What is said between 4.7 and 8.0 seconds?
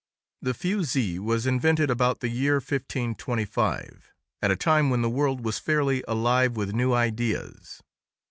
when the world was fairly alive with new ideas.